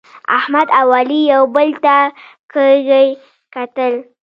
[0.37, 1.97] احمد او علي یو بل ته
[2.53, 3.05] کږي
[3.53, 3.93] کتل.